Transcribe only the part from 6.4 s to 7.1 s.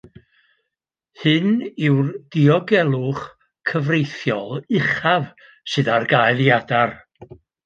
i adar